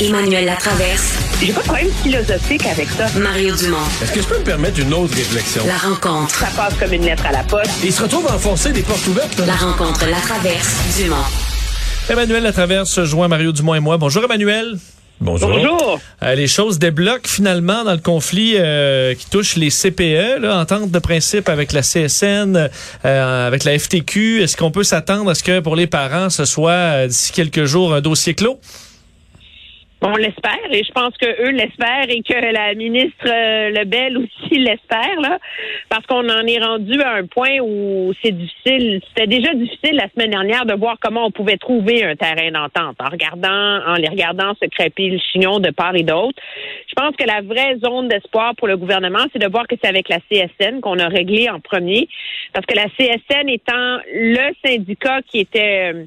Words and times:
Emmanuel 0.00 0.44
Latraverse. 0.44 1.14
J'ai 1.40 1.52
pas 1.54 1.60
de 1.60 1.66
problème 1.66 1.90
philosophique 2.02 2.66
avec 2.66 2.86
ça. 2.90 3.06
Mario 3.18 3.56
Dumont. 3.56 3.78
Est-ce 4.02 4.12
que 4.12 4.20
je 4.20 4.26
peux 4.26 4.38
me 4.38 4.44
permettre 4.44 4.78
une 4.78 4.92
autre 4.92 5.14
réflexion? 5.14 5.62
La 5.66 5.78
rencontre. 5.78 6.34
Ça 6.34 6.48
passe 6.54 6.74
comme 6.74 6.92
une 6.92 7.04
lettre 7.04 7.24
à 7.24 7.32
la 7.32 7.42
poste. 7.44 7.82
Et 7.82 7.86
il 7.86 7.92
se 7.92 8.02
retrouve 8.02 8.26
à 8.28 8.34
enfoncer 8.34 8.72
des 8.72 8.82
portes 8.82 9.06
ouvertes. 9.06 9.38
La 9.46 9.54
rencontre, 9.54 10.06
la 10.06 10.18
traverse, 10.18 10.98
Dumont. 10.98 11.16
Emmanuel 12.10 12.42
Latraverse 12.42 13.04
joint 13.04 13.28
Mario 13.28 13.52
Dumont 13.52 13.74
et 13.74 13.80
moi. 13.80 13.96
Bonjour 13.96 14.22
Emmanuel. 14.22 14.76
Bonjour. 15.18 15.48
Bonjour. 15.48 15.98
Euh, 16.22 16.34
les 16.34 16.46
choses 16.46 16.78
débloquent 16.78 17.26
finalement 17.26 17.82
dans 17.82 17.92
le 17.92 17.98
conflit 17.98 18.56
euh, 18.56 19.14
qui 19.14 19.30
touche 19.30 19.56
les 19.56 19.70
CPE, 19.70 20.42
là, 20.42 20.58
entente 20.58 20.90
de 20.90 20.98
principe 20.98 21.48
avec 21.48 21.72
la 21.72 21.80
CSN, 21.80 22.68
euh, 23.06 23.46
avec 23.46 23.64
la 23.64 23.78
FTQ. 23.78 24.42
Est-ce 24.42 24.58
qu'on 24.58 24.70
peut 24.70 24.84
s'attendre 24.84 25.30
à 25.30 25.34
ce 25.34 25.42
que 25.42 25.60
pour 25.60 25.74
les 25.74 25.86
parents, 25.86 26.28
ce 26.28 26.44
soit 26.44 27.06
d'ici 27.06 27.32
quelques 27.32 27.64
jours 27.64 27.94
un 27.94 28.02
dossier 28.02 28.34
clos? 28.34 28.60
On 30.08 30.14
l'espère 30.14 30.70
et 30.70 30.84
je 30.84 30.92
pense 30.92 31.16
que 31.16 31.26
eux 31.26 31.50
l'espèrent 31.50 32.08
et 32.08 32.22
que 32.22 32.52
la 32.52 32.74
ministre 32.74 33.26
euh, 33.26 33.70
Lebel 33.70 34.18
aussi 34.18 34.54
l'espère 34.58 35.20
là, 35.20 35.38
parce 35.88 36.06
qu'on 36.06 36.28
en 36.28 36.46
est 36.46 36.62
rendu 36.62 37.02
à 37.02 37.14
un 37.14 37.26
point 37.26 37.58
où 37.60 38.12
c'est 38.22 38.30
difficile. 38.30 39.00
C'était 39.08 39.26
déjà 39.26 39.52
difficile 39.54 39.96
la 39.96 40.08
semaine 40.10 40.30
dernière 40.30 40.64
de 40.64 40.74
voir 40.74 40.96
comment 41.00 41.26
on 41.26 41.32
pouvait 41.32 41.56
trouver 41.56 42.04
un 42.04 42.14
terrain 42.14 42.52
d'entente 42.52 42.96
en 43.00 43.10
regardant, 43.10 43.80
en 43.84 43.94
les 43.94 44.08
regardant 44.08 44.54
se 44.62 44.68
crêper 44.68 45.08
le 45.08 45.18
chignon 45.18 45.58
de 45.58 45.70
part 45.70 45.96
et 45.96 46.04
d'autre. 46.04 46.40
Je 46.86 46.94
pense 46.94 47.16
que 47.16 47.26
la 47.26 47.42
vraie 47.42 47.76
zone 47.84 48.06
d'espoir 48.06 48.54
pour 48.54 48.68
le 48.68 48.76
gouvernement, 48.76 49.26
c'est 49.32 49.40
de 49.40 49.50
voir 49.50 49.66
que 49.66 49.74
c'est 49.82 49.88
avec 49.88 50.08
la 50.08 50.20
CSN 50.30 50.80
qu'on 50.82 51.00
a 51.00 51.08
réglé 51.08 51.50
en 51.50 51.58
premier, 51.58 52.08
parce 52.52 52.64
que 52.64 52.76
la 52.76 52.86
CSN 52.96 53.48
étant 53.48 53.98
le 54.14 54.54
syndicat 54.64 55.20
qui 55.22 55.40
était 55.40 55.92
euh, 55.92 56.04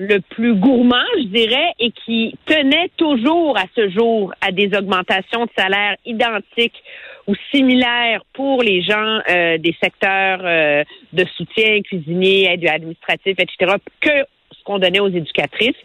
le 0.00 0.20
plus 0.20 0.54
gourmand, 0.54 1.04
je 1.18 1.26
dirais, 1.26 1.74
et 1.78 1.90
qui 1.90 2.34
tenait 2.46 2.90
toujours 2.96 3.58
à 3.58 3.64
ce 3.76 3.90
jour 3.90 4.32
à 4.40 4.50
des 4.50 4.74
augmentations 4.74 5.44
de 5.44 5.50
salaire 5.54 5.94
identiques 6.06 6.82
ou 7.26 7.34
similaires 7.54 8.22
pour 8.32 8.62
les 8.62 8.80
gens 8.80 9.20
euh, 9.28 9.58
des 9.58 9.76
secteurs 9.80 10.40
euh, 10.42 10.84
de 11.12 11.24
soutien, 11.36 11.82
cuisiniers, 11.82 12.50
aide 12.50 12.66
administratif, 12.66 13.36
etc., 13.38 13.74
que 14.00 14.24
ce 14.52 14.64
qu'on 14.64 14.78
donnait 14.78 15.00
aux 15.00 15.10
éducatrices, 15.10 15.76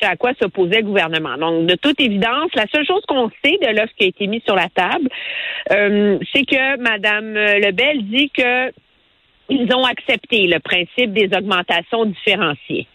c'est 0.00 0.08
à 0.08 0.16
quoi 0.16 0.32
s'opposait 0.40 0.80
le 0.80 0.86
gouvernement. 0.86 1.38
Donc, 1.38 1.66
de 1.66 1.76
toute 1.76 2.00
évidence, 2.00 2.50
la 2.56 2.66
seule 2.66 2.84
chose 2.84 3.02
qu'on 3.06 3.30
sait 3.44 3.58
de 3.62 3.76
l'offre 3.76 3.94
qui 3.96 4.04
a 4.04 4.08
été 4.08 4.26
mise 4.26 4.42
sur 4.42 4.56
la 4.56 4.68
table, 4.70 5.08
euh, 5.70 6.18
c'est 6.34 6.44
que 6.44 6.80
Mme 6.80 7.34
Lebel 7.60 8.08
dit 8.08 8.30
que 8.30 8.72
ils 9.48 9.72
ont 9.74 9.84
accepté 9.84 10.46
le 10.46 10.58
principe 10.58 11.12
des 11.12 11.30
augmentations 11.36 12.06
différenciées. 12.06 12.88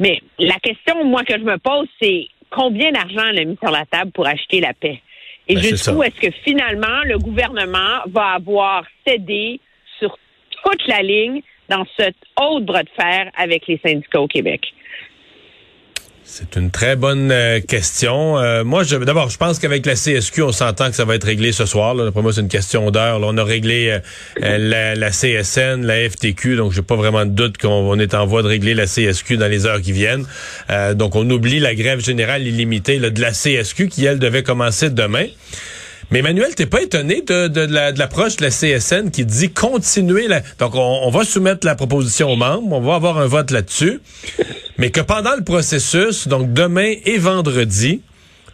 Mais 0.00 0.18
la 0.38 0.56
question, 0.56 1.04
moi, 1.04 1.22
que 1.24 1.34
je 1.34 1.44
me 1.44 1.58
pose, 1.58 1.86
c'est 2.02 2.26
combien 2.50 2.90
d'argent 2.90 3.22
elle 3.30 3.38
a 3.38 3.44
mis 3.44 3.58
sur 3.62 3.70
la 3.70 3.84
table 3.86 4.10
pour 4.12 4.26
acheter 4.26 4.60
la 4.60 4.72
paix? 4.72 5.00
Et 5.46 5.54
ben, 5.54 5.62
jusqu'où 5.62 6.02
est-ce 6.02 6.20
que 6.20 6.30
finalement 6.42 7.02
le 7.04 7.18
gouvernement 7.18 8.00
va 8.06 8.34
avoir 8.34 8.84
cédé 9.06 9.60
sur 9.98 10.16
toute 10.62 10.86
la 10.88 11.02
ligne 11.02 11.42
dans 11.68 11.84
ce 11.98 12.10
haut 12.40 12.60
bras 12.60 12.82
de 12.82 12.88
fer 12.96 13.30
avec 13.36 13.66
les 13.66 13.78
syndicats 13.84 14.20
au 14.20 14.26
Québec? 14.26 14.62
C'est 16.24 16.56
une 16.56 16.70
très 16.70 16.96
bonne 16.96 17.30
euh, 17.32 17.60
question. 17.60 18.38
Euh, 18.38 18.62
moi, 18.62 18.84
d'abord, 18.84 19.30
je 19.30 19.36
pense 19.36 19.58
qu'avec 19.58 19.84
la 19.84 19.94
CSQ, 19.94 20.42
on 20.42 20.52
s'entend 20.52 20.88
que 20.88 20.96
ça 20.96 21.04
va 21.04 21.16
être 21.16 21.24
réglé 21.24 21.52
ce 21.52 21.66
soir. 21.66 21.94
Là. 21.94 22.12
Pour 22.12 22.22
moi, 22.22 22.32
c'est 22.32 22.40
une 22.40 22.48
question 22.48 22.90
d'heure. 22.90 23.20
On 23.22 23.36
a 23.36 23.44
réglé 23.44 24.00
euh, 24.42 24.94
la, 24.94 25.10
CSN, 25.10 25.84
la 25.84 26.08
FTQ, 26.08 26.56
donc 26.56 26.72
j'ai 26.72 26.82
pas 26.82 26.96
vraiment 26.96 27.26
de 27.26 27.30
doute 27.30 27.58
qu'on 27.58 27.98
est 27.98 28.14
en 28.14 28.26
voie 28.26 28.42
de 28.42 28.48
régler 28.48 28.74
la 28.74 28.86
CSQ 28.86 29.38
dans 29.38 29.48
les 29.48 29.66
heures 29.66 29.80
qui 29.80 29.92
viennent. 29.92 30.26
donc, 30.94 31.16
on 31.16 31.28
oublie 31.28 31.58
la 31.58 31.74
grève 31.74 32.00
générale 32.00 32.46
illimitée 32.46 32.98
de 32.98 33.20
la 33.20 33.32
CSQ 33.32 33.88
qui, 33.88 34.04
elle, 34.04 34.18
devait 34.18 34.42
commencer 34.42 34.90
demain. 34.90 35.26
Mais 36.10 36.18
Emmanuel, 36.18 36.52
t'es 36.56 36.66
pas 36.66 36.82
étonné 36.82 37.22
de, 37.22 37.96
l'approche 37.96 38.36
de 38.36 38.42
la 38.42 38.50
CSN 38.50 39.10
qui 39.12 39.24
dit 39.24 39.50
continuer 39.50 40.26
la... 40.26 40.40
Donc, 40.58 40.74
on, 40.74 41.08
va 41.10 41.24
soumettre 41.24 41.64
la 41.64 41.76
proposition 41.76 42.32
aux 42.32 42.36
membres, 42.36 42.72
on 42.72 42.80
va 42.80 42.96
avoir 42.96 43.18
un 43.18 43.26
vote 43.26 43.52
là-dessus, 43.52 44.00
mais 44.80 44.90
que 44.90 45.02
pendant 45.02 45.36
le 45.36 45.44
processus, 45.44 46.26
donc 46.26 46.54
demain 46.54 46.94
et 47.04 47.18
vendredi, 47.18 48.00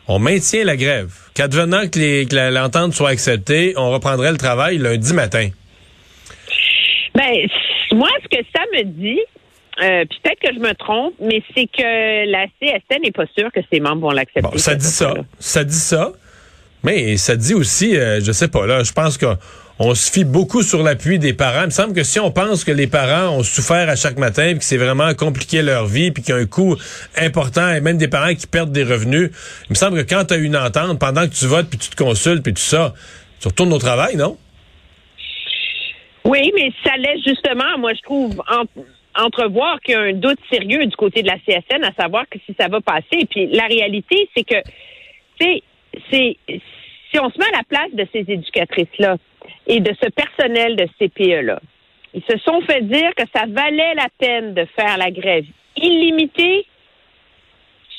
on 0.08 0.18
maintient 0.18 0.64
la 0.64 0.76
grève. 0.76 1.12
Qu'advenant 1.34 1.88
que 1.88 2.52
l'entente 2.52 2.94
soit 2.94 3.10
acceptée, 3.10 3.74
on 3.76 3.90
reprendrait 3.92 4.32
le 4.32 4.36
travail 4.36 4.78
lundi 4.78 5.14
matin. 5.14 5.50
Ben, 7.14 7.48
moi, 7.92 8.08
ce 8.24 8.36
que 8.36 8.44
ça 8.52 8.62
me 8.74 8.82
dit, 8.82 9.20
euh, 9.80 10.04
peut-être 10.04 10.40
que 10.40 10.52
je 10.52 10.58
me 10.58 10.74
trompe, 10.74 11.14
mais 11.20 11.42
c'est 11.54 11.66
que 11.66 12.28
la 12.28 12.46
CSN 12.60 13.02
n'est 13.04 13.12
pas 13.12 13.26
sûre 13.38 13.52
que 13.52 13.60
ses 13.72 13.78
membres 13.78 14.02
vont 14.02 14.10
l'accepter. 14.10 14.42
Bon, 14.42 14.58
ça 14.58 14.74
dit 14.74 14.84
ça. 14.84 15.14
Ça 15.38 15.62
dit 15.62 15.74
ça. 15.74 16.10
Mais 16.82 17.16
ça 17.18 17.36
dit 17.36 17.54
aussi, 17.54 17.96
euh, 17.96 18.20
je 18.20 18.32
sais 18.32 18.48
pas, 18.48 18.66
là, 18.66 18.82
je 18.82 18.92
pense 18.92 19.16
qu'on 19.16 19.36
se 19.94 20.10
fie 20.10 20.24
beaucoup 20.24 20.62
sur 20.62 20.82
l'appui 20.82 21.18
des 21.18 21.34
parents. 21.34 21.62
Il 21.62 21.66
me 21.66 21.70
semble 21.70 21.94
que 21.94 22.02
si 22.02 22.18
on 22.18 22.30
pense 22.30 22.64
que 22.64 22.72
les 22.72 22.86
parents 22.86 23.36
ont 23.36 23.42
souffert 23.42 23.88
à 23.88 23.96
chaque 23.96 24.18
matin, 24.18 24.50
puis 24.50 24.60
que 24.60 24.64
c'est 24.64 24.78
vraiment 24.78 25.12
compliqué 25.14 25.62
leur 25.62 25.86
vie, 25.86 26.10
puis 26.12 26.22
qu'il 26.22 26.34
y 26.34 26.38
a 26.38 26.40
un 26.40 26.46
coût 26.46 26.76
important, 27.16 27.70
et 27.72 27.80
même 27.80 27.98
des 27.98 28.08
parents 28.08 28.34
qui 28.34 28.46
perdent 28.46 28.72
des 28.72 28.84
revenus, 28.84 29.30
il 29.64 29.70
me 29.70 29.74
semble 29.74 30.02
que 30.02 30.14
quand 30.14 30.24
tu 30.24 30.34
as 30.34 30.38
une 30.38 30.56
entente, 30.56 30.98
pendant 30.98 31.28
que 31.28 31.34
tu 31.34 31.46
votes, 31.46 31.68
puis 31.68 31.78
tu 31.78 31.90
te 31.90 31.96
consultes, 31.96 32.42
puis 32.42 32.54
tout 32.54 32.60
ça, 32.60 32.94
tu 33.40 33.48
retournes 33.48 33.72
au 33.72 33.78
travail, 33.78 34.16
non? 34.16 34.38
Oui, 36.24 36.50
mais 36.54 36.72
ça 36.82 36.96
laisse 36.96 37.22
justement, 37.24 37.78
moi 37.78 37.92
je 37.94 38.02
trouve, 38.02 38.42
entrevoir 39.14 39.78
qu'il 39.80 39.94
y 39.94 39.96
a 39.96 40.00
un 40.00 40.12
doute 40.12 40.38
sérieux 40.50 40.86
du 40.86 40.96
côté 40.96 41.22
de 41.22 41.28
la 41.28 41.36
CSN 41.38 41.84
à 41.84 41.92
savoir 42.00 42.24
que 42.28 42.38
si 42.46 42.54
ça 42.58 42.68
va 42.68 42.80
passer. 42.80 43.26
Puis 43.30 43.46
la 43.52 43.66
réalité, 43.66 44.28
c'est 44.36 44.44
que, 44.44 44.56
tu 45.38 45.62
c'est 46.10 46.36
si 47.16 47.20
on 47.20 47.30
se 47.30 47.38
met 47.38 47.46
à 47.46 47.58
la 47.58 47.64
place 47.64 47.92
de 47.94 48.06
ces 48.12 48.30
éducatrices-là 48.30 49.16
et 49.66 49.80
de 49.80 49.94
ce 50.02 50.08
personnel 50.10 50.76
de 50.76 50.86
CPE-là, 50.98 51.60
ils 52.12 52.22
se 52.28 52.36
sont 52.38 52.60
fait 52.62 52.82
dire 52.82 53.10
que 53.16 53.22
ça 53.34 53.44
valait 53.48 53.94
la 53.94 54.08
peine 54.18 54.52
de 54.52 54.66
faire 54.76 54.98
la 54.98 55.10
grève 55.10 55.44
illimitée 55.76 56.66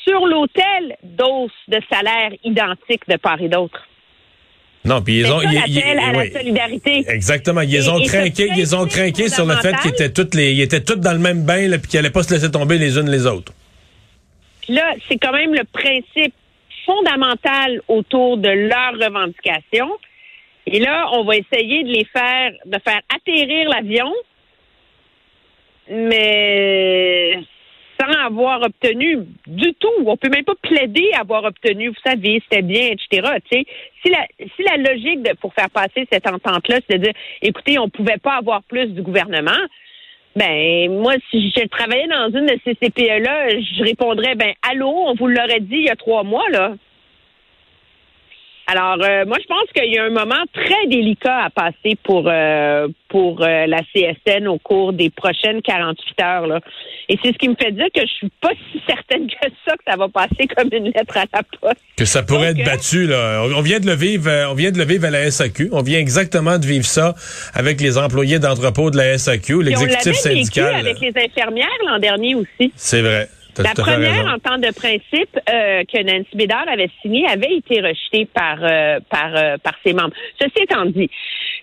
sur 0.06 0.24
l'hôtel 0.24 0.96
d'os 1.02 1.50
de 1.66 1.80
salaire 1.90 2.30
identique 2.44 3.02
de 3.08 3.16
part 3.16 3.40
et 3.42 3.48
d'autre. 3.48 3.86
Non, 4.84 5.02
puis 5.02 5.18
ils 5.20 5.26
ont 5.26 5.40
ça, 5.40 5.48
à 5.48 6.12
la 6.12 6.30
solidarité. 6.30 7.04
Exactement, 7.08 7.62
ils 7.62 7.90
ont 7.90 8.00
craqué, 8.00 8.48
ils 8.56 8.76
ont 8.76 8.86
craqué 8.86 9.28
sur 9.28 9.46
le 9.46 9.56
fait 9.56 9.76
qu'ils 9.78 9.90
étaient 9.90 10.12
toutes 10.12 10.34
les 10.34 10.52
ils 10.52 10.62
étaient 10.62 10.82
toutes 10.82 11.00
dans 11.00 11.12
le 11.12 11.18
même 11.18 11.44
bain 11.44 11.66
là 11.68 11.78
puis 11.78 11.88
qu'ils 11.88 11.98
allaient 11.98 12.10
pas 12.10 12.22
se 12.22 12.32
laisser 12.32 12.50
tomber 12.50 12.78
les 12.78 12.96
unes 12.96 13.10
les 13.10 13.26
autres. 13.26 13.52
Là, 14.68 14.94
c'est 15.08 15.18
quand 15.18 15.32
même 15.32 15.54
le 15.54 15.64
principe 15.64 16.34
fondamentales 16.88 17.82
autour 17.88 18.38
de 18.38 18.48
leurs 18.48 18.94
revendications. 18.94 19.90
Et 20.66 20.80
là, 20.80 21.08
on 21.12 21.24
va 21.24 21.36
essayer 21.36 21.84
de 21.84 21.92
les 21.92 22.04
faire, 22.04 22.52
de 22.64 22.78
faire 22.78 23.00
atterrir 23.14 23.68
l'avion, 23.68 24.12
mais 25.90 27.40
sans 28.00 28.12
avoir 28.24 28.62
obtenu 28.62 29.18
du 29.46 29.74
tout. 29.74 29.88
On 30.06 30.16
peut 30.16 30.28
même 30.28 30.44
pas 30.44 30.54
plaider 30.62 31.10
avoir 31.18 31.44
obtenu, 31.44 31.88
vous 31.88 32.02
savez, 32.04 32.40
c'était 32.44 32.62
bien, 32.62 32.90
etc. 32.90 33.32
si 33.50 34.10
la, 34.10 34.26
si 34.38 34.62
la 34.62 34.76
logique 34.76 35.20
pour 35.40 35.52
faire 35.54 35.70
passer 35.70 36.06
cette 36.10 36.26
entente-là, 36.26 36.78
c'est 36.88 36.98
de 36.98 37.04
dire, 37.04 37.14
écoutez, 37.42 37.78
on 37.78 37.88
pouvait 37.88 38.18
pas 38.18 38.36
avoir 38.36 38.62
plus 38.62 38.86
du 38.86 39.02
gouvernement, 39.02 39.66
ben, 40.38 40.92
moi, 40.92 41.14
si 41.30 41.50
je 41.50 41.66
travaillais 41.66 42.06
dans 42.06 42.30
une 42.30 42.46
de 42.46 42.58
ces 42.64 42.74
CPE-là, 42.76 43.58
je 43.58 43.82
répondrais, 43.82 44.36
ben, 44.36 44.52
allô, 44.62 44.88
on 44.88 45.14
vous 45.14 45.26
l'aurait 45.26 45.60
dit 45.60 45.78
il 45.78 45.86
y 45.86 45.90
a 45.90 45.96
trois 45.96 46.22
mois, 46.22 46.48
là. 46.50 46.74
Alors, 48.70 48.98
euh, 49.02 49.24
moi, 49.24 49.38
je 49.40 49.46
pense 49.46 49.64
qu'il 49.74 49.90
y 49.94 49.98
a 49.98 50.04
un 50.04 50.10
moment 50.10 50.44
très 50.52 50.86
délicat 50.88 51.44
à 51.44 51.48
passer 51.48 51.96
pour 52.04 52.24
euh, 52.26 52.86
pour 53.08 53.40
euh, 53.40 53.64
la 53.66 53.80
CSN 53.94 54.46
au 54.46 54.58
cours 54.58 54.92
des 54.92 55.08
prochaines 55.08 55.62
48 55.62 56.20
heures. 56.22 56.46
Là. 56.46 56.60
Et 57.08 57.18
c'est 57.24 57.32
ce 57.32 57.38
qui 57.38 57.48
me 57.48 57.54
fait 57.54 57.72
dire 57.72 57.86
que 57.94 58.02
je 58.02 58.12
suis 58.12 58.30
pas 58.42 58.50
si 58.70 58.82
certaine 58.86 59.26
que 59.26 59.48
ça 59.66 59.74
que 59.74 59.84
ça 59.88 59.96
va 59.96 60.08
passer 60.08 60.46
comme 60.54 60.68
une 60.70 60.84
lettre 60.84 61.16
à 61.16 61.24
la 61.32 61.42
poste. 61.58 61.80
Que 61.96 62.04
ça 62.04 62.22
pourrait 62.22 62.48
être 62.48 62.62
battu. 62.62 63.06
Là. 63.06 63.42
On 63.56 63.62
vient 63.62 63.80
de 63.80 63.86
le 63.86 63.94
vivre. 63.94 64.30
On 64.50 64.54
vient 64.54 64.70
de 64.70 64.76
le 64.76 64.84
vivre 64.84 65.06
à 65.06 65.10
la 65.10 65.30
SAQ. 65.30 65.70
On 65.72 65.80
vient 65.80 65.98
exactement 65.98 66.58
de 66.58 66.66
vivre 66.66 66.84
ça 66.84 67.14
avec 67.54 67.80
les 67.80 67.96
employés 67.96 68.38
d'entrepôt 68.38 68.90
de 68.90 68.98
la 68.98 69.16
SAQ, 69.16 69.62
l'exécutif 69.62 70.12
syndical. 70.12 70.74
avec 70.74 71.00
les 71.00 71.14
infirmières 71.16 71.68
l'an 71.86 71.98
dernier 71.98 72.34
aussi. 72.34 72.70
C'est 72.76 73.00
vrai. 73.00 73.30
La 73.58 73.74
première 73.74 74.26
entente 74.32 74.60
de 74.60 74.72
principe 74.72 75.38
euh, 75.48 75.82
que 75.84 76.02
Nancy 76.02 76.34
Bédard 76.34 76.68
avait 76.68 76.90
signée 77.02 77.26
avait 77.26 77.56
été 77.56 77.80
rejetée 77.80 78.26
par 78.26 78.58
euh, 78.62 79.00
par 79.10 79.34
euh, 79.34 79.56
par 79.58 79.74
ses 79.84 79.92
membres. 79.92 80.14
Ceci 80.40 80.62
étant 80.62 80.84
dit, 80.86 81.10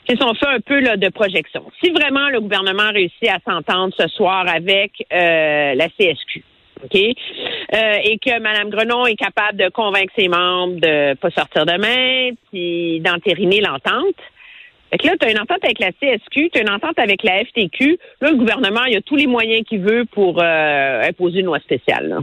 c'est 0.08 0.20
son 0.20 0.34
fait 0.34 0.48
un 0.48 0.60
peu 0.60 0.80
là, 0.80 0.98
de 0.98 1.10
projection. 1.10 1.64
Si 1.84 1.92
vraiment 1.92 2.30
le 2.30 2.42
gouvernement 2.42 2.92
réussit 2.92 3.30
à 3.30 3.40
s'entendre 3.46 3.94
ce 3.98 4.08
soir 4.10 4.46
avec 4.48 4.92
la 5.12 5.88
CSQ, 5.90 6.44
OK? 6.84 6.96
et 6.96 8.20
que 8.20 8.40
Mme 8.40 8.70
Grenon 8.70 9.08
est 9.08 9.16
capable 9.16 9.58
de 9.58 9.70
convaincre 9.70 10.14
ses 10.18 10.28
membres 10.28 10.76
de 10.76 11.14
pas 11.16 11.30
sortir 11.32 11.66
demain, 11.66 12.32
puis 12.52 13.00
d'entériner 13.00 13.62
l'entente, 13.62 14.16
fait 14.96 15.00
que 15.00 15.08
là, 15.08 15.14
tu 15.20 15.28
as 15.28 15.32
une 15.32 15.40
entente 15.40 15.64
avec 15.64 15.80
la 15.80 15.92
CSQ, 15.92 16.52
tu 16.54 16.60
as 16.60 16.62
une 16.62 16.70
entente 16.70 16.98
avec 16.98 17.22
la 17.24 17.44
FTQ. 17.44 18.00
Là, 18.22 18.32
le 18.32 18.38
gouvernement, 18.38 18.86
il 18.86 18.96
a 18.96 19.02
tous 19.02 19.18
les 19.18 19.28
moyens 19.28 19.66
qu'il 19.68 19.82
veut 19.82 20.06
pour 20.06 20.42
euh, 20.42 21.02
imposer 21.04 21.40
une 21.40 21.48
loi 21.48 21.60
spéciale. 21.60 22.20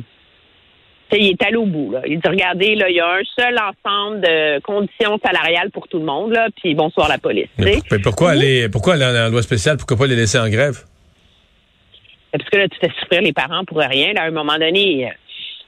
il 1.13 1.33
est 1.33 1.43
allé 1.43 1.57
au 1.57 1.67
bout. 1.67 1.93
Là. 1.93 2.01
Il 2.07 2.19
dit, 2.19 2.29
regardez, 2.29 2.75
là, 2.75 2.89
il 2.89 2.97
y 2.97 3.01
a 3.01 3.07
un 3.07 3.23
seul 3.37 3.59
ensemble 3.59 4.23
de 4.23 4.61
conditions 4.61 5.19
salariales 5.23 5.71
pour 5.71 5.87
tout 5.87 5.99
le 5.99 6.07
monde, 6.07 6.33
là, 6.33 6.49
puis 6.63 6.75
bonsoir 6.75 7.11
la 7.11 7.19
police. 7.19 7.49
Mais, 7.59 7.81
pourquoi, 8.03 8.31
aller, 8.31 8.71
pourquoi 8.71 8.95
aller 8.95 9.05
en, 9.05 9.29
loi 9.29 9.43
spéciale? 9.43 9.77
Pourquoi 9.77 9.99
pas 9.99 10.07
les 10.07 10.17
laisser 10.17 10.39
en 10.39 10.49
grève? 10.49 10.79
Parce 12.33 12.49
que 12.49 12.57
là, 12.57 12.69
tu 12.69 12.79
fais 12.81 12.91
souffrir 13.01 13.21
les 13.21 13.35
parents 13.35 13.67
pour 13.67 13.81
rien. 13.81 14.15
Là, 14.15 14.23
à 14.23 14.27
un 14.29 14.31
moment 14.31 14.57
donné, 14.57 15.13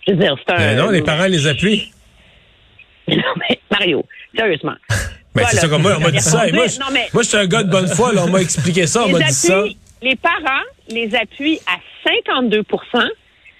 je 0.07 0.12
veux 0.12 0.19
dire, 0.19 0.37
c'est 0.39 0.55
un... 0.55 0.59
Mais 0.59 0.75
non, 0.75 0.89
les 0.89 1.03
parents 1.03 1.27
les 1.27 1.47
appuient. 1.47 1.93
non, 3.09 3.35
mais 3.37 3.59
Mario, 3.71 4.07
sérieusement. 4.35 4.77
Mais 5.35 5.45
c'est 5.51 5.57
ça 5.57 5.69
comme 5.69 5.83
moi, 5.83 5.97
on 5.97 6.01
m'a 6.01 6.11
dit 6.11 6.21
ça. 6.21 6.47
moi, 6.53 6.67
je, 6.67 6.79
moi, 7.13 7.23
je 7.23 7.29
suis 7.29 7.37
un 7.37 7.47
gars 7.47 7.63
de 7.63 7.71
bonne 7.71 7.89
foi, 7.89 8.13
là, 8.13 8.25
on 8.25 8.31
m'a 8.31 8.41
expliqué 8.41 8.87
ça, 8.87 9.05
on 9.05 9.09
m'a 9.09 9.21
dit 9.21 9.33
ça. 9.33 9.65
Les 10.03 10.17
parents 10.17 10.65
les 10.89 11.15
appuient 11.15 11.61
à 11.67 11.79
52% 12.09 13.09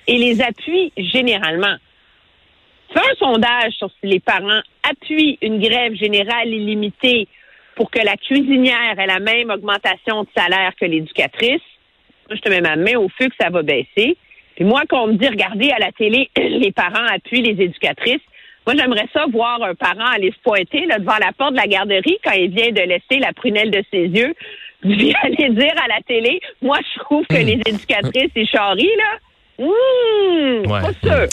et 0.07 0.19
les 0.19 0.43
appuient 0.43 0.93
généralement. 0.97 1.77
Fais 2.93 3.01
un 3.01 3.15
sondage 3.19 3.73
sur 3.73 3.91
si 4.01 4.07
les 4.07 4.21
parents 4.21 4.61
appuient 4.89 5.39
une 5.43 5.61
grève 5.61 5.95
générale 5.95 6.49
illimitée 6.49 7.29
pour 7.77 7.91
que 7.91 7.99
la 7.99 8.17
cuisinière 8.17 8.99
ait 8.99 9.07
la 9.07 9.19
même 9.19 9.51
augmentation 9.51 10.23
de 10.23 10.29
salaire 10.37 10.73
que 10.79 10.85
l'éducatrice. 10.85 11.63
Moi, 12.29 12.37
je 12.37 12.41
te 12.41 12.49
mets 12.49 12.61
ma 12.61 12.77
main 12.77 12.97
au 12.97 13.09
feu 13.09 13.29
que 13.29 13.35
ça 13.41 13.51
va 13.51 13.63
baisser. 13.63 14.17
Puis 14.55 14.65
moi, 14.65 14.83
quand 14.89 15.03
on 15.03 15.07
me 15.09 15.15
dit, 15.15 15.27
regardez 15.27 15.71
à 15.71 15.79
la 15.79 15.91
télé, 15.93 16.31
les 16.37 16.73
parents 16.73 17.07
appuient 17.07 17.43
les 17.43 17.65
éducatrices, 17.65 18.23
moi, 18.67 18.75
j'aimerais 18.77 19.09
ça 19.13 19.25
voir 19.31 19.63
un 19.63 19.75
parent 19.75 20.07
aller 20.15 20.31
se 20.31 20.41
pointer 20.43 20.87
là, 20.87 20.99
devant 20.99 21.19
la 21.19 21.33
porte 21.33 21.53
de 21.53 21.59
la 21.59 21.67
garderie 21.67 22.19
quand 22.25 22.33
il 22.33 22.51
vient 22.51 22.71
de 22.71 22.81
laisser 22.81 23.19
la 23.21 23.33
prunelle 23.33 23.71
de 23.71 23.83
ses 23.91 24.07
yeux, 24.07 24.35
puis 24.83 25.15
aller 25.23 25.51
dire 25.51 25.75
à 25.83 25.89
la 25.89 26.01
télé, 26.07 26.41
moi, 26.63 26.79
je 26.83 27.01
trouve 27.01 27.27
que 27.27 27.35
hmm. 27.35 27.47
les 27.47 27.61
éducatrices, 27.67 28.31
c'est 28.35 28.47
charrie, 28.47 28.97
là. 28.97 29.19
Mmh, 29.59 30.69
pas 30.69 30.83
sûr. 31.03 31.27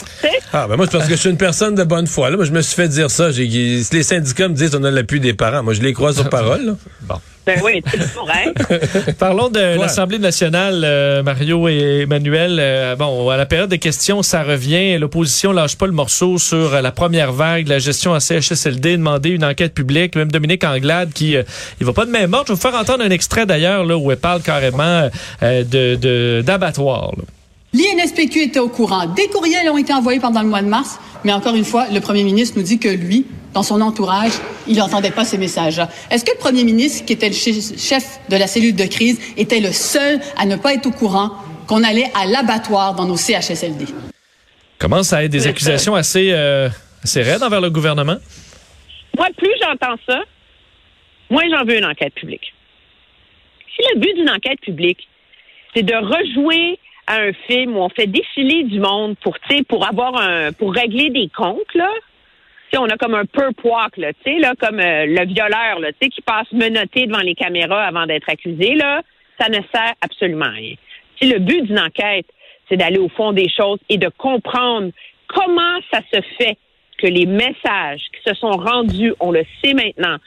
Ah, 0.52 0.66
ben 0.68 0.76
moi, 0.76 0.86
c'est 0.86 0.96
parce 0.96 1.08
que 1.08 1.16
je 1.16 1.20
suis 1.20 1.30
une 1.30 1.36
personne 1.36 1.74
de 1.74 1.82
bonne 1.82 2.06
foi. 2.06 2.30
Là. 2.30 2.36
Moi, 2.36 2.44
je 2.44 2.52
me 2.52 2.62
suis 2.62 2.76
fait 2.76 2.88
dire 2.88 3.10
ça. 3.10 3.32
J'ai, 3.32 3.46
les 3.46 4.02
syndicats 4.02 4.48
me 4.48 4.54
disent 4.54 4.70
qu'on 4.70 4.84
a 4.84 4.90
l'appui 4.90 5.18
des 5.18 5.34
parents. 5.34 5.62
Moi, 5.62 5.74
je 5.74 5.82
les 5.82 5.92
crois 5.92 6.12
sur 6.12 6.28
parole. 6.28 6.76
Bon. 7.02 7.16
Ben 7.44 7.60
oui, 7.64 7.82
c'est 7.90 9.16
Parlons 9.18 9.48
de 9.48 9.76
l'Assemblée 9.76 10.20
nationale, 10.20 10.82
euh, 10.84 11.24
Mario 11.24 11.66
et 11.68 12.02
Emmanuel. 12.02 12.58
Euh, 12.60 12.94
bon, 12.94 13.28
à 13.30 13.36
la 13.36 13.46
période 13.46 13.68
des 13.68 13.80
questions, 13.80 14.22
ça 14.22 14.44
revient. 14.44 14.96
L'opposition 14.98 15.50
lâche 15.50 15.76
pas 15.76 15.86
le 15.86 15.92
morceau 15.92 16.38
sur 16.38 16.80
la 16.80 16.92
première 16.92 17.32
vague, 17.32 17.66
la 17.66 17.80
gestion 17.80 18.14
à 18.14 18.20
CHSLD, 18.20 18.96
demander 18.96 19.30
une 19.30 19.44
enquête 19.44 19.74
publique. 19.74 20.14
Même 20.14 20.30
Dominique 20.30 20.62
Anglade, 20.62 21.12
qui 21.12 21.36
euh, 21.36 21.42
il 21.80 21.86
va 21.86 21.92
pas 21.92 22.06
de 22.06 22.12
même 22.12 22.32
ordre. 22.32 22.46
Je 22.46 22.52
vais 22.52 22.54
vous 22.54 22.60
faire 22.60 22.78
entendre 22.78 23.02
un 23.02 23.10
extrait 23.10 23.44
d'ailleurs 23.44 23.84
là 23.84 23.96
où 23.96 24.12
elle 24.12 24.18
parle 24.18 24.42
carrément 24.42 25.10
de 25.42 26.42
d'abattoir. 26.42 27.10
L'INSPQ 27.74 28.42
était 28.42 28.58
au 28.58 28.68
courant. 28.68 29.06
Des 29.06 29.28
courriels 29.28 29.70
ont 29.70 29.78
été 29.78 29.94
envoyés 29.94 30.20
pendant 30.20 30.42
le 30.42 30.48
mois 30.48 30.60
de 30.60 30.68
mars, 30.68 31.00
mais 31.24 31.32
encore 31.32 31.54
une 31.54 31.64
fois, 31.64 31.86
le 31.88 32.00
premier 32.00 32.22
ministre 32.22 32.58
nous 32.58 32.62
dit 32.62 32.78
que 32.78 32.88
lui, 32.88 33.26
dans 33.54 33.62
son 33.62 33.80
entourage, 33.80 34.32
il 34.66 34.76
n'entendait 34.76 35.10
pas 35.10 35.24
ces 35.24 35.38
messages-là. 35.38 35.88
Est-ce 36.10 36.24
que 36.24 36.32
le 36.32 36.38
premier 36.38 36.64
ministre, 36.64 37.06
qui 37.06 37.14
était 37.14 37.28
le 37.28 37.34
chef 37.34 38.20
de 38.28 38.36
la 38.36 38.46
cellule 38.46 38.76
de 38.76 38.84
crise, 38.84 39.18
était 39.38 39.60
le 39.60 39.72
seul 39.72 40.20
à 40.36 40.44
ne 40.44 40.56
pas 40.56 40.74
être 40.74 40.86
au 40.86 40.90
courant 40.90 41.30
qu'on 41.66 41.82
allait 41.82 42.10
à 42.14 42.26
l'abattoir 42.26 42.94
dans 42.94 43.06
nos 43.06 43.16
CHSLD? 43.16 43.86
Comment 44.78 45.02
ça 45.02 45.18
a 45.18 45.28
des 45.28 45.46
accusations 45.46 45.94
assez, 45.94 46.30
euh, 46.32 46.68
assez 47.02 47.22
raides 47.22 47.42
envers 47.42 47.62
le 47.62 47.70
gouvernement? 47.70 48.18
Moi, 49.16 49.28
plus 49.38 49.52
j'entends 49.62 49.96
ça, 50.06 50.20
moins 51.30 51.44
j'en 51.50 51.64
veux 51.64 51.78
une 51.78 51.86
enquête 51.86 52.14
publique. 52.14 52.52
Si 53.74 53.82
le 53.94 54.00
but 54.00 54.14
d'une 54.14 54.28
enquête 54.28 54.60
publique, 54.60 55.08
c'est 55.74 55.82
de 55.82 55.94
rejouer 55.94 56.78
à 57.06 57.20
un 57.20 57.32
film 57.46 57.76
où 57.76 57.80
on 57.80 57.88
fait 57.88 58.06
défiler 58.06 58.64
du 58.64 58.80
monde 58.80 59.16
pour, 59.22 59.36
pour 59.68 59.86
avoir 59.86 60.16
un, 60.16 60.52
pour 60.52 60.72
régler 60.72 61.10
des 61.10 61.28
comptes, 61.34 61.74
là. 61.74 61.90
on 62.78 62.86
a 62.86 62.96
comme 62.96 63.14
un 63.14 63.24
perp 63.24 63.62
là, 63.96 64.12
tu 64.12 64.32
sais, 64.32 64.38
là, 64.38 64.54
comme 64.58 64.80
euh, 64.80 65.06
le 65.06 65.26
violeur, 65.26 65.80
là, 65.80 65.92
tu 65.92 65.98
sais, 66.02 66.08
qui 66.08 66.22
passe 66.22 66.50
menotté 66.52 67.06
devant 67.06 67.20
les 67.20 67.34
caméras 67.34 67.84
avant 67.84 68.06
d'être 68.06 68.28
accusé, 68.28 68.74
là. 68.74 69.02
Ça 69.40 69.48
ne 69.48 69.58
sert 69.74 69.94
absolument 70.00 70.46
à 70.46 70.50
rien. 70.50 70.74
Si 71.20 71.28
le 71.28 71.38
but 71.38 71.62
d'une 71.62 71.80
enquête, 71.80 72.26
c'est 72.68 72.76
d'aller 72.76 72.98
au 72.98 73.08
fond 73.08 73.32
des 73.32 73.48
choses 73.48 73.78
et 73.88 73.98
de 73.98 74.08
comprendre 74.08 74.92
comment 75.26 75.80
ça 75.92 76.00
se 76.12 76.20
fait 76.38 76.56
que 76.98 77.06
les 77.06 77.26
messages 77.26 78.02
qui 78.12 78.22
se 78.30 78.34
sont 78.34 78.52
rendus, 78.52 79.12
on 79.18 79.32
le 79.32 79.44
sait 79.62 79.74
maintenant, 79.74 80.18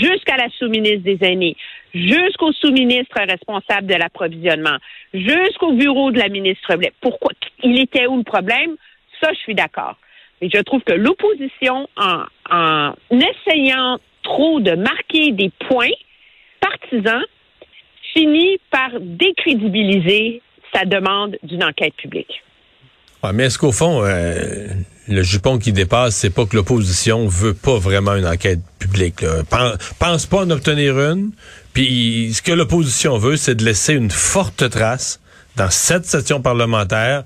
jusqu'à 0.00 0.36
la 0.36 0.48
sous-ministre 0.58 1.02
des 1.04 1.18
aînés, 1.22 1.56
jusqu'au 1.94 2.52
sous-ministre 2.52 3.16
responsable 3.18 3.86
de 3.86 3.94
l'approvisionnement, 3.94 4.76
jusqu'au 5.14 5.72
bureau 5.72 6.10
de 6.10 6.18
la 6.18 6.28
ministre. 6.28 6.76
Pourquoi? 7.00 7.32
Il 7.62 7.80
était 7.80 8.06
où 8.06 8.16
le 8.16 8.22
problème? 8.22 8.76
Ça, 9.20 9.32
je 9.32 9.38
suis 9.38 9.54
d'accord. 9.54 9.96
Mais 10.42 10.50
je 10.52 10.60
trouve 10.60 10.82
que 10.82 10.92
l'opposition, 10.92 11.88
en 11.96 12.94
essayant 13.10 13.98
trop 14.22 14.60
de 14.60 14.74
marquer 14.74 15.32
des 15.32 15.50
points 15.68 15.94
partisans, 16.60 17.24
finit 18.12 18.58
par 18.70 18.90
décrédibiliser 19.00 20.42
sa 20.74 20.84
demande 20.84 21.38
d'une 21.42 21.64
enquête 21.64 21.94
publique. 21.94 22.42
Mais 23.32 23.44
est-ce 23.44 23.58
qu'au 23.58 23.72
fond, 23.72 24.02
euh, 24.04 24.66
le 25.08 25.22
jupon 25.22 25.58
qui 25.58 25.72
dépasse, 25.72 26.16
c'est 26.16 26.30
pas 26.30 26.46
que 26.46 26.56
l'opposition 26.56 27.26
veut 27.26 27.54
pas 27.54 27.78
vraiment 27.78 28.14
une 28.14 28.26
enquête 28.26 28.60
publique. 28.78 29.24
Pense, 29.98 30.26
pas 30.26 30.38
en 30.38 30.50
obtenir 30.50 30.98
une. 30.98 31.30
Puis 31.72 32.32
ce 32.34 32.42
que 32.42 32.52
l'opposition 32.52 33.18
veut, 33.18 33.36
c'est 33.36 33.54
de 33.54 33.64
laisser 33.64 33.94
une 33.94 34.10
forte 34.10 34.68
trace 34.70 35.20
dans 35.56 35.70
cette 35.70 36.06
session 36.06 36.40
parlementaire 36.40 37.24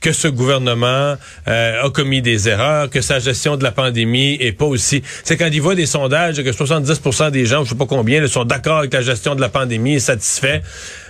que 0.00 0.12
ce 0.12 0.28
gouvernement 0.28 1.16
euh, 1.48 1.82
a 1.82 1.90
commis 1.90 2.22
des 2.22 2.48
erreurs, 2.48 2.88
que 2.88 3.00
sa 3.00 3.18
gestion 3.18 3.56
de 3.56 3.64
la 3.64 3.72
pandémie 3.72 4.36
est 4.40 4.52
pas 4.52 4.64
aussi. 4.64 5.02
C'est 5.24 5.36
quand 5.36 5.48
il 5.52 5.60
voit 5.60 5.74
des 5.74 5.86
sondages 5.86 6.42
que 6.42 6.50
70% 6.50 7.30
des 7.30 7.46
gens, 7.46 7.64
je 7.64 7.70
sais 7.70 7.74
pas 7.74 7.86
combien, 7.86 8.24
sont 8.28 8.44
d'accord 8.44 8.78
avec 8.78 8.92
la 8.92 9.02
gestion 9.02 9.34
de 9.34 9.40
la 9.40 9.48
pandémie 9.48 9.94
et 9.94 10.00
satisfaits. 10.00 10.60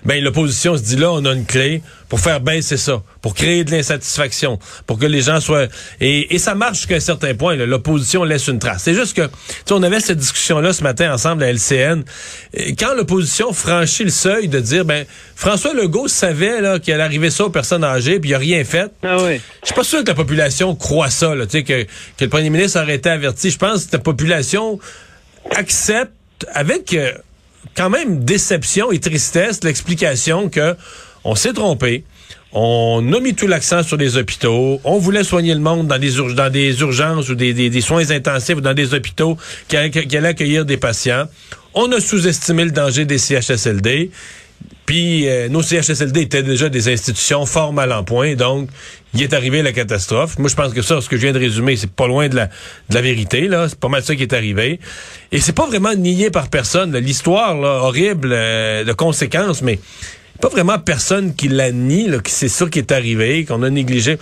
Ben 0.08 0.25
l'opposition 0.25 0.75
se 0.75 0.82
dit 0.82 0.96
là, 0.96 1.12
on 1.12 1.22
a 1.26 1.34
une 1.34 1.44
clé 1.44 1.82
pour 2.08 2.19
faire 2.19 2.40
baisser 2.40 2.78
ça, 2.78 3.02
pour 3.20 3.34
créer 3.34 3.62
de 3.64 3.70
l'insatisfaction, 3.70 4.58
pour 4.87 4.99
que 4.99 5.05
les 5.05 5.20
gens 5.20 5.38
soient 5.38 5.66
et, 6.00 6.34
et 6.34 6.38
ça 6.38 6.55
marche 6.55 6.78
jusqu'à 6.78 6.96
un 6.96 7.00
certain 7.00 7.34
point. 7.34 7.56
L'opposition 7.56 8.25
laisse 8.25 8.49
une 8.49 8.58
trace. 8.58 8.84
C'est 8.84 8.94
juste 8.94 9.14
que 9.14 9.28
tu 9.66 9.75
on 9.75 9.82
avait 9.82 10.00
cette 10.00 10.16
discussion 10.16 10.60
là 10.60 10.72
ce 10.72 10.82
matin 10.82 11.12
ensemble 11.12 11.43
à 11.43 11.52
LCN. 11.52 12.05
Quand 12.78 12.94
l'opposition 12.94 13.52
franchit 13.52 14.05
le 14.05 14.10
seuil 14.10 14.49
de 14.49 14.60
dire 14.60 14.87
ben 14.87 15.05
François 15.37 15.75
Legault 15.75 16.08
savait 16.08 16.62
là 16.62 16.78
qu'il 16.78 16.94
allait 16.94 17.02
arriver 17.02 17.28
ça 17.28 17.44
aux 17.44 17.50
personnes 17.50 17.84
âgées 17.84 18.19
puis 18.19 18.31
il 18.31 18.34
a 18.34 18.38
rien 18.38 18.64
fait 18.64 18.90
ah 19.02 19.19
oui. 19.22 19.43
Je 19.60 19.66
suis 19.66 19.74
pas 19.74 19.84
sûr 19.84 20.03
que 20.05 20.08
la 20.08 20.15
population 20.15 20.74
croit 20.74 21.10
ça, 21.10 21.34
là, 21.34 21.44
que, 21.44 21.58
que 21.60 21.84
le 22.19 22.29
premier 22.29 22.48
ministre 22.48 22.81
aurait 22.81 22.94
été 22.94 23.10
averti. 23.10 23.50
Je 23.50 23.58
pense 23.58 23.84
que 23.84 23.93
la 23.93 23.98
population 23.98 24.79
accepte 25.55 26.12
avec 26.55 26.94
euh, 26.94 27.12
quand 27.77 27.91
même 27.91 28.24
déception 28.24 28.93
et 28.93 28.98
tristesse 28.98 29.62
l'explication 29.65 30.48
que 30.48 30.77
on 31.24 31.34
s'est 31.34 31.53
trompé. 31.53 32.05
On 32.53 33.12
a 33.12 33.20
mis 33.20 33.34
tout 33.34 33.46
l'accent 33.46 33.82
sur 33.82 33.98
les 33.98 34.17
hôpitaux. 34.17 34.81
On 34.84 34.98
voulait 34.98 35.24
soigner 35.24 35.53
le 35.53 35.60
monde 35.60 35.86
dans 35.86 35.98
des, 35.98 36.17
urgences 36.17 37.29
ou 37.29 37.34
des, 37.34 37.81
soins 37.81 38.10
intensifs 38.10 38.56
ou 38.56 38.60
dans 38.62 38.72
des 38.72 38.94
hôpitaux 38.94 39.36
qui, 39.69 39.77
qui 39.91 40.17
allaient 40.17 40.29
accueillir 40.29 40.65
des 40.65 40.79
patients. 40.79 41.27
On 41.74 41.93
a 41.93 42.00
sous-estimé 42.00 42.65
le 42.65 42.70
danger 42.70 43.05
des 43.05 43.19
CHSLD. 43.19 44.10
Puis 44.86 45.29
euh, 45.29 45.50
nos 45.50 45.62
CHSLD 45.62 46.22
étaient 46.22 46.43
déjà 46.43 46.70
des 46.70 46.91
institutions 46.91 47.44
fort 47.44 47.74
mal 47.74 47.93
en 47.93 48.05
point, 48.05 48.36
donc 48.36 48.70
il 49.15 49.22
est 49.22 49.32
arrivé 49.32 49.62
la 49.62 49.72
catastrophe. 49.72 50.38
Moi, 50.38 50.48
je 50.48 50.55
pense 50.55 50.72
que 50.72 50.82
ça, 50.82 51.00
ce 51.00 51.08
que 51.08 51.17
je 51.17 51.22
viens 51.22 51.32
de 51.32 51.38
résumer, 51.38 51.77
c'est 51.77 51.91
pas 51.91 52.06
loin 52.06 52.29
de 52.29 52.36
la, 52.36 53.00
vérité. 53.00 53.48
là. 53.48 53.69
C'est 53.69 53.79
pas 53.79 53.88
mal 53.88 54.03
ça 54.03 54.15
qui 54.15 54.22
est 54.22 54.32
arrivé. 54.32 54.81
Et 55.32 55.41
c'est 55.41 55.53
pas 55.53 55.67
vraiment 55.67 55.94
nié 55.94 56.31
par 56.31 56.48
personne. 56.48 56.96
L'histoire 56.96 57.56
horrible 57.58 58.31
euh, 58.32 58.84
de 58.84 58.93
conséquences, 58.93 59.62
mais 59.62 59.79
pas 60.41 60.48
vraiment 60.48 60.79
personne 60.79 61.34
qui 61.34 61.48
la 61.48 61.72
nie, 61.72 62.06
là, 62.08 62.20
qui 62.20 62.32
c'est 62.32 62.48
ça 62.48 62.67
qui 62.67 62.79
est 62.79 62.93
arrivé, 62.93 63.44
qu'on 63.44 63.62
a 63.62 63.70
négligé. 63.70 64.19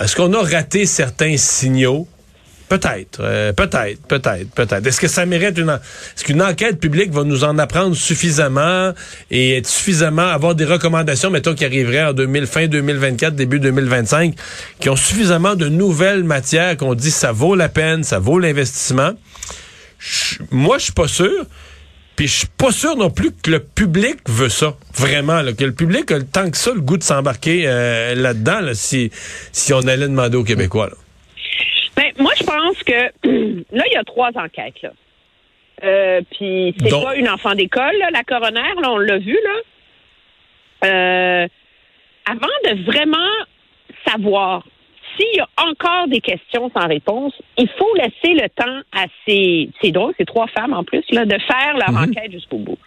Est-ce 0.00 0.14
qu'on 0.14 0.32
a 0.32 0.42
raté 0.42 0.86
certains 0.86 1.36
signaux? 1.36 2.06
Peut-être, 2.68 3.20
euh, 3.20 3.52
peut-être, 3.52 4.04
peut-être, 4.08 4.50
peut-être. 4.50 4.84
Est-ce 4.84 5.00
que 5.00 5.06
ça 5.06 5.24
mérite 5.24 5.56
une... 5.56 5.70
Est-ce 5.70 6.24
qu'une 6.24 6.42
enquête 6.42 6.80
publique 6.80 7.12
va 7.12 7.22
nous 7.22 7.44
en 7.44 7.58
apprendre 7.58 7.94
suffisamment 7.94 8.92
et 9.30 9.58
être 9.58 9.68
suffisamment... 9.68 10.26
avoir 10.26 10.56
des 10.56 10.64
recommandations, 10.64 11.30
mettons, 11.30 11.54
qui 11.54 11.64
arriveraient 11.64 12.04
en 12.04 12.12
2000, 12.12 12.46
fin 12.46 12.66
2024, 12.66 13.36
début 13.36 13.60
2025, 13.60 14.34
qui 14.80 14.88
ont 14.88 14.96
suffisamment 14.96 15.54
de 15.54 15.68
nouvelles 15.68 16.24
matières 16.24 16.76
qu'on 16.76 16.94
dit 16.94 17.12
ça 17.12 17.30
vaut 17.30 17.54
la 17.54 17.68
peine, 17.68 18.02
ça 18.02 18.18
vaut 18.18 18.40
l'investissement? 18.40 19.12
Moi, 20.50 20.78
je 20.78 20.84
suis 20.84 20.92
pas 20.92 21.08
sûr. 21.08 21.46
Puis 22.16 22.28
je 22.28 22.34
suis 22.38 22.48
pas 22.56 22.72
sûr 22.72 22.96
non 22.96 23.10
plus 23.10 23.30
que 23.30 23.50
le 23.50 23.60
public 23.60 24.16
veut 24.26 24.48
ça, 24.48 24.74
vraiment, 24.96 25.42
que 25.56 25.64
le 25.64 25.72
public 25.72 26.10
a 26.10 26.20
tant 26.22 26.50
que 26.50 26.56
ça 26.56 26.72
le 26.74 26.80
goût 26.80 26.96
de 26.96 27.02
s'embarquer 27.02 27.64
euh, 27.66 28.14
là-dedans, 28.14 28.70
si, 28.72 29.10
si 29.52 29.74
on 29.74 29.80
allait 29.80 30.08
demander 30.08 30.38
aux 30.38 30.44
Québécois. 30.44 30.88
Je 30.90 31.05
pense 32.46 32.82
que 32.82 32.92
là, 33.76 33.84
il 33.86 33.92
y 33.92 33.96
a 33.96 34.04
trois 34.04 34.30
enquêtes. 34.36 34.80
Là. 34.82 34.90
Euh, 35.84 36.20
puis 36.30 36.74
c'est 36.80 36.90
pas 36.90 37.14
une 37.16 37.28
enfant 37.28 37.54
d'école, 37.54 37.96
la 38.12 38.22
coroner, 38.24 38.60
là, 38.80 38.90
on 38.90 38.98
l'a 38.98 39.18
vu, 39.18 39.36
là. 39.44 39.60
Euh, 40.84 41.48
avant 42.30 42.46
de 42.74 42.82
vraiment 42.84 43.30
savoir 44.06 44.66
s'il 45.16 45.34
y 45.36 45.40
a 45.40 45.48
encore 45.56 46.08
des 46.08 46.20
questions 46.20 46.70
sans 46.76 46.86
réponse, 46.88 47.32
il 47.56 47.68
faut 47.78 47.94
laisser 47.94 48.34
le 48.34 48.48
temps 48.50 48.80
à 48.92 49.06
ces, 49.26 49.70
c'est 49.80 49.90
drôle, 49.90 50.12
ces 50.18 50.26
trois 50.26 50.46
femmes 50.48 50.74
en 50.74 50.84
plus, 50.84 51.04
là, 51.10 51.24
de 51.24 51.38
faire 51.38 51.74
leur 51.78 51.92
Mhm. 51.92 52.10
enquête 52.10 52.32
jusqu'au 52.32 52.58
bout. 52.58 52.78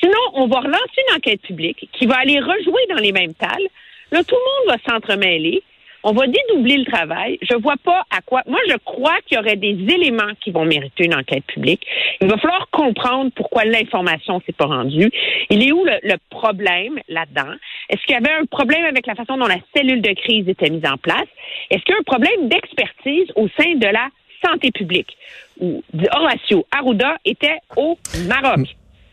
Sinon, 0.00 0.18
on 0.34 0.46
va 0.48 0.60
relancer 0.60 1.02
une 1.08 1.16
enquête 1.16 1.40
publique 1.42 1.88
qui 1.92 2.06
va 2.06 2.16
aller 2.18 2.40
rejouer 2.40 2.82
dans 2.88 2.96
les 3.00 3.12
mêmes 3.12 3.34
talles. 3.34 3.68
Là, 4.10 4.24
tout 4.24 4.34
le 4.34 4.70
monde 4.70 4.76
va 4.78 4.92
s'entremêler. 4.92 5.62
On 6.10 6.12
va 6.12 6.26
dédoubler 6.26 6.78
le 6.78 6.86
travail. 6.86 7.38
Je 7.42 7.54
vois 7.56 7.76
pas 7.84 8.02
à 8.10 8.22
quoi. 8.22 8.42
Moi, 8.46 8.58
je 8.66 8.76
crois 8.82 9.16
qu'il 9.26 9.36
y 9.36 9.40
aurait 9.40 9.56
des 9.56 9.76
éléments 9.92 10.32
qui 10.40 10.50
vont 10.50 10.64
mériter 10.64 11.04
une 11.04 11.14
enquête 11.14 11.44
publique. 11.44 11.86
Il 12.22 12.28
va 12.28 12.38
falloir 12.38 12.66
comprendre 12.70 13.30
pourquoi 13.34 13.64
l'information 13.66 14.40
s'est 14.46 14.54
pas 14.54 14.64
rendue. 14.64 15.10
Il 15.50 15.62
est 15.66 15.70
où 15.70 15.84
le, 15.84 15.98
le 16.02 16.14
problème 16.30 16.98
là-dedans? 17.08 17.52
Est-ce 17.90 18.00
qu'il 18.06 18.14
y 18.14 18.16
avait 18.16 18.32
un 18.32 18.46
problème 18.46 18.84
avec 18.84 19.06
la 19.06 19.14
façon 19.16 19.36
dont 19.36 19.46
la 19.46 19.58
cellule 19.76 20.00
de 20.00 20.12
crise 20.14 20.48
était 20.48 20.70
mise 20.70 20.86
en 20.86 20.96
place? 20.96 21.28
Est-ce 21.70 21.82
qu'il 21.82 21.92
y 21.92 21.96
a 21.96 22.00
un 22.00 22.04
problème 22.04 22.48
d'expertise 22.48 23.26
au 23.36 23.46
sein 23.58 23.74
de 23.74 23.86
la 23.86 24.08
santé 24.42 24.70
publique? 24.70 25.14
Où 25.60 25.82
Horacio 26.10 26.66
Arruda 26.70 27.18
était 27.26 27.58
au 27.76 27.98
Maroc 28.26 28.60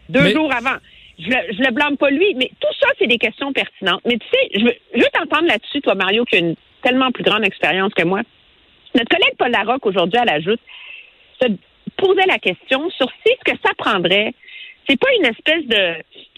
deux 0.07 0.21
Mais- 0.21 0.31
jours 0.31 0.53
avant. 0.53 0.77
Je 1.17 1.29
le, 1.29 1.37
je 1.53 1.61
le 1.63 1.71
blâme 1.71 1.95
pas 1.97 2.09
lui, 2.09 2.35
mais 2.35 2.51
tout 2.59 2.73
ça, 2.79 2.87
c'est 2.99 3.07
des 3.07 3.17
questions 3.17 3.53
pertinentes. 3.53 4.01
Mais 4.05 4.17
tu 4.17 4.27
sais, 4.31 4.49
je 4.59 4.65
veux, 4.65 4.75
je 4.93 4.99
veux 4.99 5.09
t'entendre 5.13 5.47
là-dessus, 5.47 5.79
toi, 5.81 5.95
Mario, 5.95 6.25
qui 6.25 6.35
a 6.35 6.39
une 6.39 6.55
tellement 6.85 7.11
plus 7.11 7.23
grande 7.23 7.43
expérience 7.43 7.93
que 7.93 8.03
moi. 8.03 8.21
Notre 8.93 9.09
collègue 9.09 9.35
Paul 9.37 9.51
Larocque, 9.51 9.85
aujourd'hui, 9.87 10.19
à 10.19 10.25
la 10.25 10.39
Joute, 10.39 10.61
se 11.41 11.47
posait 11.97 12.27
la 12.27 12.39
question 12.39 12.89
sur 12.91 13.07
si 13.25 13.33
ce 13.39 13.51
que 13.51 13.57
ça 13.65 13.71
prendrait, 13.77 14.33
c'est 14.87 14.99
pas 14.99 15.07
une 15.19 15.25
espèce 15.25 15.65
de 15.65 15.83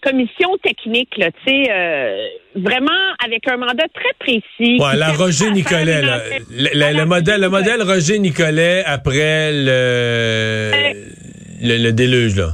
commission 0.02 0.56
technique, 0.64 1.18
là, 1.18 1.32
tu 1.32 1.40
sais, 1.46 1.64
euh, 1.70 2.28
vraiment 2.56 3.02
avec 3.24 3.46
un 3.50 3.58
mandat 3.58 3.88
très 3.94 4.14
précis. 4.20 4.78
Ouais, 4.80 4.96
la 4.96 5.12
Roger 5.12 5.52
Nicolet, 5.52 6.02
là. 6.02 6.22
Le, 6.50 7.04
modèle, 7.06 7.42
le 7.42 7.50
modèle 7.50 7.82
Roger 7.84 8.18
Nicolet 8.20 8.84
après 8.86 9.52
le, 9.52 10.72
le, 11.62 11.84
le 11.84 11.92
déluge, 11.92 12.38
là. 12.38 12.52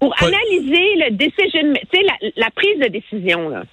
Pour 0.00 0.14
Paul- 0.18 0.32
analyser 0.34 0.86
le 1.04 1.10
decision, 1.10 1.74
tu 1.74 1.98
sais, 1.98 2.02
la, 2.02 2.30
la 2.36 2.50
prise 2.50 2.78
de 2.80 2.88
décision, 2.88 3.48
là. 3.50 3.64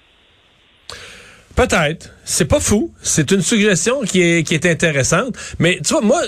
Peut-être. 1.54 2.10
C'est 2.24 2.46
pas 2.46 2.60
fou. 2.60 2.92
C'est 3.02 3.30
une 3.30 3.42
suggestion 3.42 4.02
qui 4.02 4.22
est, 4.22 4.66
intéressante. 4.66 5.36
Mais 5.58 5.78
tu 5.84 5.92
vois, 5.92 6.02
moi, 6.02 6.22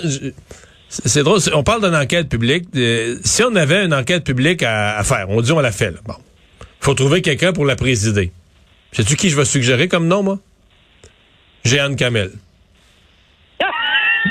c'est 0.89 1.23
drôle. 1.23 1.39
On 1.53 1.63
parle 1.63 1.83
d'une 1.83 1.95
enquête 1.95 2.29
publique. 2.29 2.65
Euh, 2.75 3.17
si 3.23 3.43
on 3.43 3.55
avait 3.55 3.85
une 3.85 3.93
enquête 3.93 4.23
publique 4.23 4.63
à, 4.63 5.01
faire, 5.03 5.27
on 5.29 5.41
dit 5.41 5.51
on 5.51 5.59
la 5.59 5.71
fait. 5.71 5.91
Là. 5.91 5.97
Bon. 6.05 6.15
faut 6.79 6.93
trouver 6.93 7.21
quelqu'un 7.21 7.53
pour 7.53 7.65
la 7.65 7.75
présider. 7.75 8.31
Sais-tu 8.91 9.15
qui 9.15 9.29
je 9.29 9.35
vais 9.35 9.45
suggérer 9.45 9.87
comme 9.87 10.07
nom, 10.07 10.23
moi? 10.23 10.39
Jeanne 11.63 11.95
Kamel. 11.95 12.31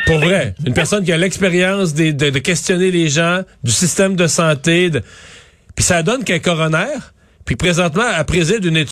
Pour 0.07 0.19
vrai. 0.19 0.55
Une 0.67 0.75
personne 0.75 1.05
qui 1.05 1.13
a 1.13 1.17
l'expérience 1.17 1.95
de, 1.95 2.39
questionner 2.39 2.91
les 2.91 3.09
gens, 3.09 3.43
du 3.63 3.73
système 3.73 4.17
de 4.17 4.27
santé. 4.27 4.91
Puis 5.75 5.85
ça 5.85 6.03
donne 6.03 6.25
qu'un 6.25 6.39
coroner, 6.39 6.99
puis 7.45 7.57
présentement, 7.57 8.05
elle 8.17 8.25
préside 8.25 8.65
une 8.65 8.77
étude 8.77 8.83